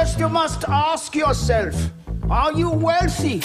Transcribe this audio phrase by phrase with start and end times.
[0.00, 1.74] First, you must ask yourself
[2.30, 3.40] Are you wealthy?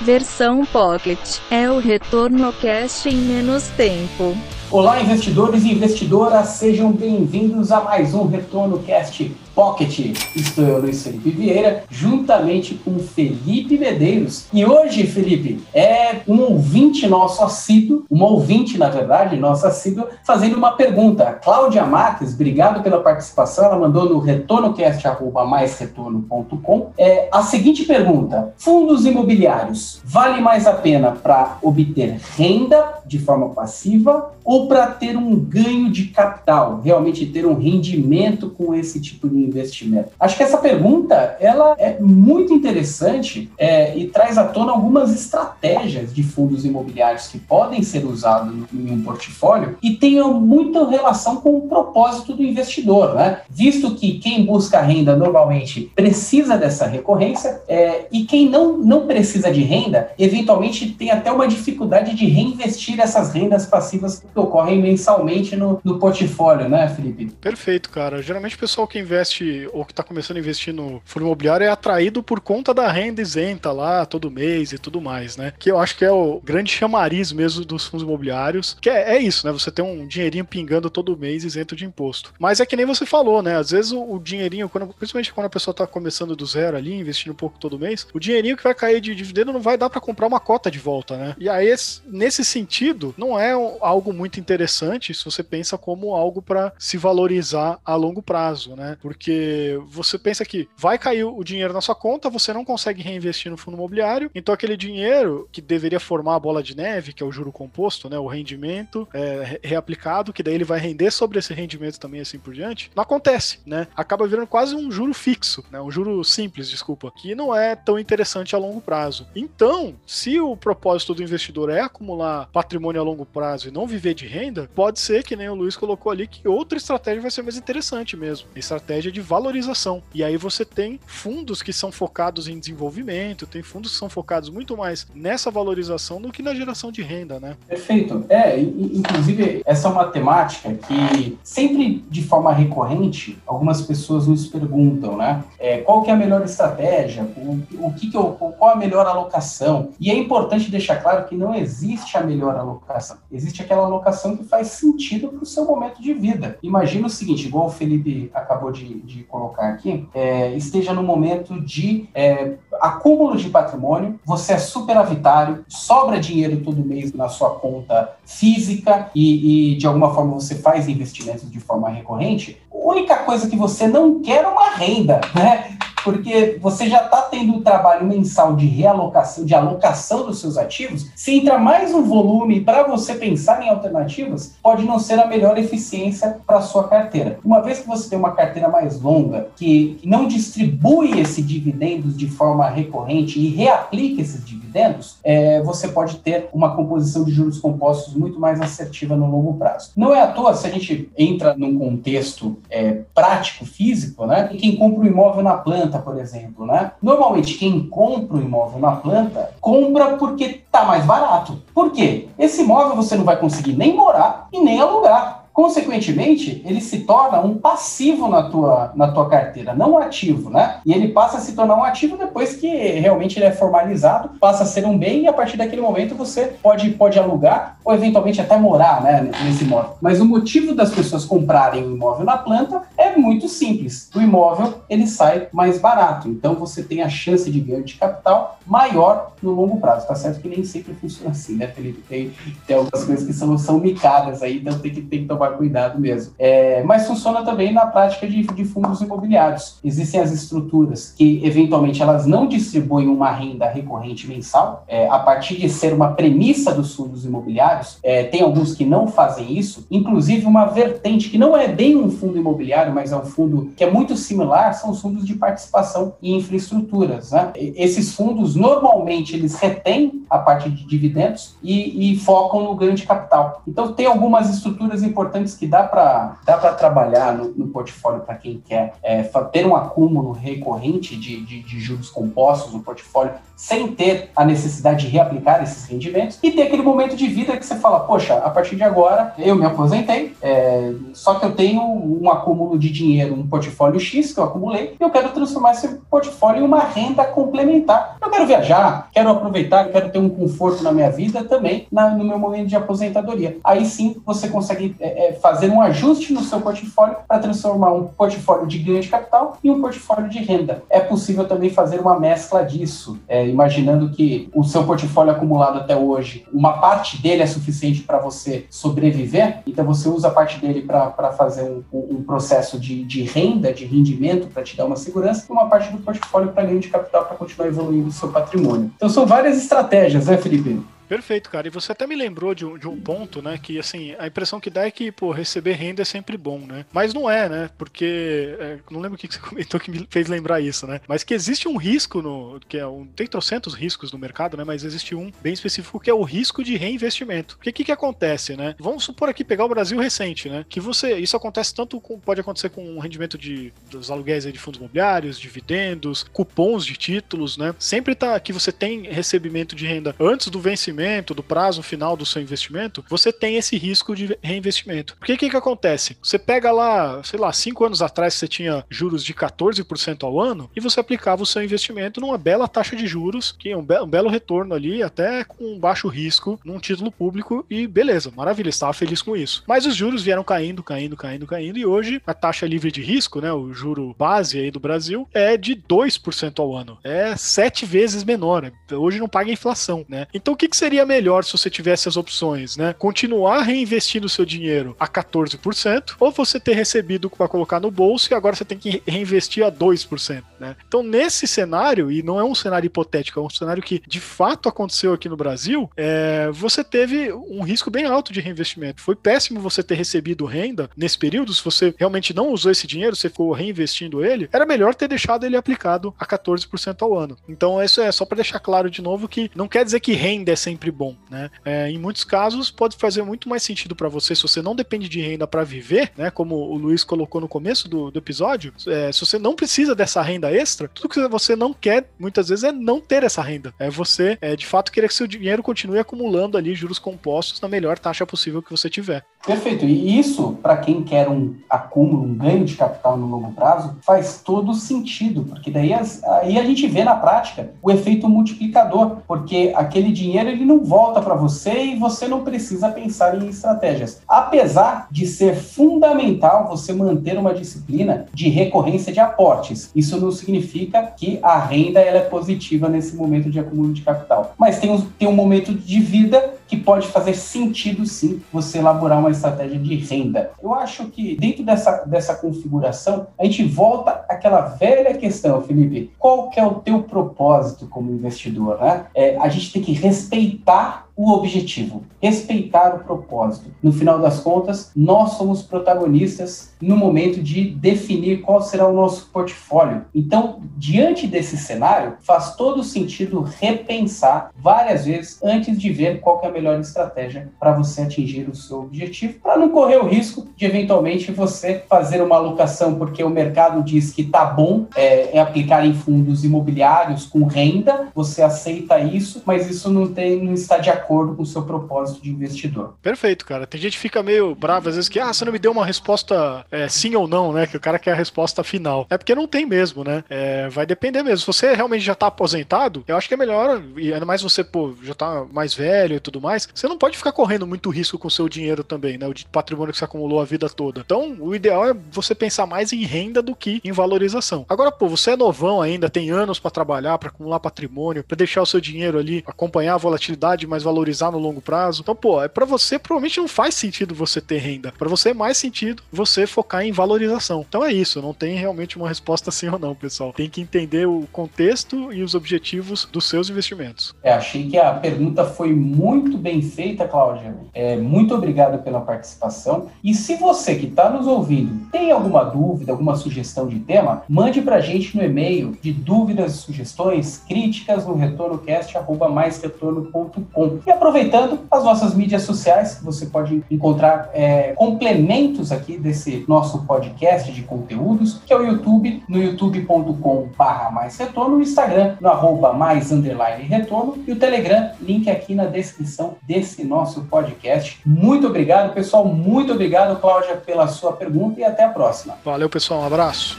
[0.00, 1.18] Versão Pocket
[1.50, 4.34] é o retorno cash em menos tempo.
[4.72, 9.98] Olá, investidores e investidoras, sejam bem-vindos a mais um Retorno Cast Pocket.
[10.34, 14.46] Estou eu, Luiz Felipe Vieira, juntamente com Felipe Medeiros.
[14.50, 20.56] E hoje, Felipe, é um ouvinte nosso assíduo, uma ouvinte, na verdade, nossa assídua, fazendo
[20.56, 21.38] uma pergunta.
[21.44, 23.66] Cláudia Marques, obrigado pela participação.
[23.66, 31.58] Ela mandou no retornocast.com é, a seguinte pergunta: Fundos imobiliários, vale mais a pena para
[31.60, 37.54] obter renda de forma passiva ou para ter um ganho de capital, realmente ter um
[37.54, 40.10] rendimento com esse tipo de investimento?
[40.18, 46.14] Acho que essa pergunta ela é muito interessante é, e traz à tona algumas estratégias
[46.14, 51.56] de fundos imobiliários que podem ser usados em um portfólio e tenham muita relação com
[51.56, 53.40] o propósito do investidor, né?
[53.48, 59.50] Visto que quem busca renda normalmente precisa dessa recorrência é, e quem não, não precisa
[59.50, 65.56] de renda, eventualmente tem até uma dificuldade de reinvestir essas rendas passivas que ocorrem mensalmente
[65.56, 67.26] no, no portfólio, né, Felipe?
[67.40, 68.20] Perfeito, cara.
[68.22, 71.70] Geralmente o pessoal que investe ou que está começando a investir no fundo imobiliário é
[71.70, 75.52] atraído por conta da renda isenta lá todo mês e tudo mais, né?
[75.58, 79.18] Que eu acho que é o grande chamariz mesmo dos fundos imobiliários, que é, é
[79.18, 79.52] isso, né?
[79.52, 82.34] Você tem um dinheirinho pingando todo mês isento de imposto.
[82.38, 83.56] Mas é que nem você falou, né?
[83.56, 86.94] Às vezes o, o dinheirinho, quando, principalmente quando a pessoa está começando do zero ali,
[86.94, 89.88] investindo um pouco todo mês, o dinheirinho que vai cair de dividendo não vai dar
[89.88, 91.34] para comprar uma cota de volta, né?
[91.38, 91.72] E aí,
[92.06, 97.78] nesse sentido, não é algo muito interessante se você pensa como algo para se valorizar
[97.84, 98.96] a longo prazo, né?
[99.00, 103.50] Porque você pensa que vai cair o dinheiro na sua conta, você não consegue reinvestir
[103.50, 107.26] no fundo imobiliário, então aquele dinheiro que deveria formar a bola de neve, que é
[107.26, 108.18] o juro composto, né?
[108.18, 112.52] O rendimento é, reaplicado, que daí ele vai render sobre esse rendimento também assim por
[112.52, 113.86] diante, não acontece, né?
[113.96, 115.80] Acaba virando quase um juro fixo, né?
[115.80, 119.26] Um juro simples, desculpa, que não é tão interessante a longo prazo.
[119.34, 124.14] Então, se o propósito do investidor é acumular patrimônio a longo prazo e não viver
[124.14, 127.42] de renda, pode ser que nem o Luiz colocou ali que outra estratégia vai ser
[127.42, 128.48] mais interessante mesmo.
[128.56, 130.02] Estratégia de valorização.
[130.14, 134.48] E aí você tem fundos que são focados em desenvolvimento, tem fundos que são focados
[134.48, 137.56] muito mais nessa valorização do que na geração de renda, né?
[137.68, 138.24] Perfeito.
[138.28, 145.16] É, inclusive, essa é uma temática que sempre de forma recorrente, algumas pessoas nos perguntam,
[145.16, 145.44] né?
[145.58, 147.24] É, qual que é a melhor estratégia?
[147.36, 148.24] O, o que, que eu,
[148.58, 149.90] qual a melhor alocação?
[150.00, 153.18] E é importante deixar claro que não existe a melhor alocação.
[153.30, 156.58] Existe aquela alocação que faz sentido para o seu momento de vida.
[156.62, 161.60] Imagina o seguinte, igual o Felipe acabou de, de colocar aqui, é, esteja no momento
[161.60, 168.12] de é, acúmulo de patrimônio, você é superavitário, sobra dinheiro todo mês na sua conta
[168.24, 173.48] física e, e de alguma forma você faz investimentos de forma recorrente, a única coisa
[173.48, 175.78] que você não quer é uma renda, né?
[176.04, 181.10] Porque você já está tendo um trabalho mensal de realocação, de alocação dos seus ativos,
[181.14, 185.58] se entra mais um volume para você pensar em alternativas, pode não ser a melhor
[185.58, 187.38] eficiência para sua carteira.
[187.44, 192.28] Uma vez que você tem uma carteira mais longa, que não distribui esse dividendos de
[192.28, 198.14] forma recorrente e reaplica esses dividendos, é, você pode ter uma composição de juros compostos
[198.14, 199.92] muito mais assertiva no longo prazo.
[199.96, 204.48] Não é à toa se a gente entra num contexto é, prático, físico, né?
[204.58, 206.92] Quem compra um imóvel na planta planta, por exemplo, né?
[207.02, 211.58] Normalmente quem compra o imóvel na planta, compra porque tá mais barato.
[211.74, 212.28] Por quê?
[212.38, 215.42] Esse imóvel você não vai conseguir nem morar e nem alugar.
[215.52, 220.76] Consequentemente, ele se torna um passivo na tua, na tua carteira, não um ativo, né?
[220.84, 224.62] E ele passa a se tornar um ativo depois que realmente ele é formalizado, passa
[224.62, 228.40] a ser um bem e a partir daquele momento você pode, pode alugar ou eventualmente
[228.40, 229.96] até morar né, nesse imóvel.
[230.00, 232.82] Mas o motivo das pessoas comprarem o imóvel na planta
[233.16, 234.10] muito simples.
[234.14, 238.58] O imóvel ele sai mais barato, então você tem a chance de ganho de capital
[238.66, 240.06] maior no longo prazo.
[240.06, 242.02] Tá certo que nem sempre funciona assim, né, Felipe?
[242.08, 242.30] Tem,
[242.66, 246.00] tem algumas coisas que são, são micadas aí, então tem que, tem que tomar cuidado
[246.00, 246.34] mesmo.
[246.38, 249.78] É, mas funciona também na prática de, de fundos imobiliários.
[249.84, 255.56] Existem as estruturas que, eventualmente, elas não distribuem uma renda recorrente mensal, é, a partir
[255.56, 257.98] de ser uma premissa dos fundos imobiliários.
[258.02, 262.10] É, tem alguns que não fazem isso, inclusive uma vertente que não é bem um
[262.10, 266.14] fundo imobiliário, mas é um fundo que é muito similar, são os fundos de participação
[266.22, 267.32] em infraestruturas.
[267.32, 267.52] Né?
[267.56, 273.06] Esses fundos, normalmente, eles retêm a parte de dividendos e, e focam no ganho de
[273.06, 273.62] capital.
[273.66, 278.34] Então, tem algumas estruturas importantes importantes que dá para dá trabalhar no, no portfólio para
[278.34, 279.22] quem quer é,
[279.52, 285.06] ter um acúmulo recorrente de, de, de juros compostos no portfólio sem ter a necessidade
[285.06, 288.50] de reaplicar esses rendimentos e ter aquele momento de vida que você fala, poxa, a
[288.50, 293.34] partir de agora eu me aposentei, é, só que eu tenho um acúmulo de dinheiro,
[293.34, 297.24] um portfólio X que eu acumulei, e eu quero transformar esse portfólio em uma renda
[297.24, 298.16] complementar.
[298.20, 302.24] Eu quero viajar, quero aproveitar, quero ter um conforto na minha vida também na, no
[302.24, 303.58] meu momento de aposentadoria.
[303.64, 308.04] Aí sim você consegue é, é, fazer um ajuste no seu portfólio para transformar um
[308.04, 310.82] portfólio de ganho de capital em um portfólio de renda.
[310.90, 313.18] É possível também fazer uma mescla disso.
[313.28, 318.18] É, imaginando que o seu portfólio acumulado até hoje, uma parte dele é suficiente para
[318.18, 323.22] você sobreviver, então você usa a parte dele para fazer um, um, processo de, de
[323.22, 326.80] renda, de rendimento, para te dar uma segurança, e uma parte do portfólio para ganho
[326.80, 328.90] de capital para continuar evoluindo o seu patrimônio.
[328.96, 330.80] Então são várias estratégias, né, Felipe?
[331.12, 331.66] Perfeito, cara.
[331.66, 333.60] E você até me lembrou de um, de um ponto, né?
[333.62, 336.86] Que assim, a impressão que dá é que, pô, receber renda é sempre bom, né?
[336.90, 337.70] Mas não é, né?
[337.76, 338.56] Porque.
[338.58, 341.02] É, não lembro o que você comentou que me fez lembrar isso, né?
[341.06, 342.58] Mas que existe um risco no.
[342.66, 344.64] que é um, Tem trocentos riscos no mercado, né?
[344.64, 347.58] Mas existe um bem específico que é o risco de reinvestimento.
[347.58, 348.74] Porque o que, que acontece, né?
[348.78, 350.64] Vamos supor aqui pegar o Brasil recente, né?
[350.66, 351.18] Que você.
[351.18, 352.18] Isso acontece tanto com.
[352.18, 357.58] Pode acontecer com o rendimento de, dos aluguéis de fundos imobiliários, dividendos, cupons de títulos,
[357.58, 357.74] né?
[357.78, 362.16] Sempre tá que você tem recebimento de renda antes do vencimento vencimento, do prazo final
[362.16, 365.16] do seu investimento, você tem esse risco de reinvestimento.
[365.18, 366.16] Porque o que, que acontece?
[366.22, 370.70] Você pega lá, sei lá, cinco anos atrás você tinha juros de 14% ao ano
[370.76, 373.98] e você aplicava o seu investimento numa bela taxa de juros, que é um, be
[374.00, 378.92] um belo retorno ali, até com baixo risco, num título público, e beleza, maravilha, estava
[378.92, 379.64] feliz com isso.
[379.66, 383.40] Mas os juros vieram caindo, caindo, caindo, caindo, e hoje a taxa livre de risco,
[383.40, 386.98] né, o juro base aí do Brasil, é de 2% ao ano.
[387.02, 388.70] É sete vezes menor.
[388.92, 390.26] Hoje não paga inflação, né?
[390.32, 392.92] Então o que, que seria melhor se você tivesse as opções, né?
[392.98, 398.34] Continuar reinvestindo seu dinheiro a 14%, ou você ter recebido para colocar no bolso e
[398.34, 400.74] agora você tem que reinvestir a 2%, né?
[400.88, 404.68] Então, nesse cenário, e não é um cenário hipotético, é um cenário que de fato
[404.68, 409.02] aconteceu aqui no Brasil, é, você teve um risco bem alto de reinvestimento.
[409.02, 413.14] Foi péssimo você ter recebido renda nesse período, se você realmente não usou esse dinheiro,
[413.14, 417.36] você ficou reinvestindo ele, era melhor ter deixado ele aplicado a 14% ao ano.
[417.48, 420.50] Então, isso é só para deixar claro de novo que não quer dizer que renda
[420.50, 421.50] é sempre sempre bom, né?
[421.64, 425.08] É, em muitos casos pode fazer muito mais sentido para você se você não depende
[425.08, 426.30] de renda para viver, né?
[426.30, 430.22] Como o Luiz colocou no começo do, do episódio, é, se você não precisa dessa
[430.22, 433.74] renda extra, tudo que você não quer muitas vezes é não ter essa renda.
[433.78, 437.68] É você, é, de fato, querer que seu dinheiro continue acumulando ali juros compostos na
[437.68, 439.24] melhor taxa possível que você tiver.
[439.46, 439.84] Perfeito.
[439.84, 444.40] E isso, para quem quer um acúmulo, um ganho de capital no longo prazo, faz
[444.44, 450.12] todo sentido, porque daí aí a gente vê na prática o efeito multiplicador, porque aquele
[450.12, 454.22] dinheiro ele não volta para você e você não precisa pensar em estratégias.
[454.28, 461.02] Apesar de ser fundamental você manter uma disciplina de recorrência de aportes, isso não significa
[461.16, 464.54] que a renda ela é positiva nesse momento de acúmulo de capital.
[464.56, 469.18] Mas tem um, tem um momento de vida que pode fazer sentido sim você elaborar
[469.18, 470.52] uma estratégia de renda.
[470.62, 476.48] Eu acho que dentro dessa, dessa configuração, a gente volta àquela velha questão, Felipe, qual
[476.48, 479.04] que é o teu propósito como investidor, né?
[479.14, 483.70] É, a gente tem que respeitar o objetivo, respeitar o propósito.
[483.82, 489.28] No final das contas, nós somos protagonistas no momento de definir qual será o nosso
[489.30, 490.04] portfólio.
[490.14, 496.48] Então, diante desse cenário, faz todo sentido repensar várias vezes antes de ver qual é
[496.48, 500.64] a melhor estratégia para você atingir o seu objetivo, para não correr o risco de
[500.64, 505.84] eventualmente você fazer uma alocação porque o mercado diz que tá bom é, é aplicar
[505.84, 510.90] em fundos imobiliários com renda, você aceita isso, mas isso não tem não está de
[510.90, 512.94] acordo acordo com o seu propósito de investidor.
[513.02, 513.66] Perfeito, cara.
[513.66, 515.84] Tem gente que fica meio brava às vezes que, ah, você não me deu uma
[515.84, 517.66] resposta é, sim ou não, né?
[517.66, 519.06] Que o cara quer a resposta final.
[519.10, 520.24] É porque não tem mesmo, né?
[520.30, 521.38] É, vai depender mesmo.
[521.38, 524.62] Se você realmente já tá aposentado, eu acho que é melhor, e ainda mais você,
[524.62, 528.18] pô, já tá mais velho e tudo mais, você não pode ficar correndo muito risco
[528.18, 529.26] com o seu dinheiro também, né?
[529.26, 531.02] O patrimônio que você acumulou a vida toda.
[531.04, 534.64] Então, o ideal é você pensar mais em renda do que em valorização.
[534.68, 538.62] Agora, pô, você é novão ainda, tem anos para trabalhar, para acumular patrimônio, para deixar
[538.62, 542.02] o seu dinheiro ali, acompanhar a volatilidade, mas no longo prazo.
[542.02, 544.92] Então, pô, é para você provavelmente não faz sentido você ter renda.
[544.96, 547.64] Para você é mais sentido você focar em valorização.
[547.66, 550.32] Então é isso, não tem realmente uma resposta sim ou não, pessoal.
[550.32, 554.14] Tem que entender o contexto e os objetivos dos seus investimentos.
[554.22, 557.54] É, achei que a pergunta foi muito bem feita, Cláudia.
[557.74, 559.88] É, muito obrigado pela participação.
[560.02, 564.60] E se você que está nos ouvindo tem alguma dúvida, alguma sugestão de tema, mande
[564.60, 571.84] para a gente no e-mail de dúvidas e sugestões, críticas no retornocast.com E aproveitando as
[571.84, 578.52] nossas mídias sociais, você pode encontrar é, complementos aqui desse nosso podcast de conteúdos, que
[578.52, 584.22] é o YouTube, no youtube.com barra mais retorno, o Instagram, no arroba mais underline retorno,
[584.26, 588.00] e o Telegram, link aqui na descrição desse nosso podcast.
[588.04, 589.24] Muito obrigado, pessoal.
[589.24, 592.34] Muito obrigado, Cláudia, pela sua pergunta e até a próxima.
[592.44, 593.02] Valeu, pessoal.
[593.02, 593.56] Um abraço.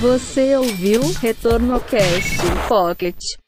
[0.00, 2.38] Você ouviu Retorno Cast
[2.68, 3.47] Pocket.